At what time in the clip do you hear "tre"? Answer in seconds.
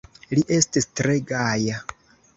1.01-1.15